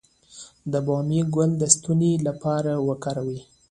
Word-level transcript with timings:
د 0.71 0.73
بامیې 0.87 1.21
ګل 1.35 1.51
د 1.61 1.63
ستوني 1.75 2.13
لپاره 2.27 2.71
وکاروئ 2.87 3.39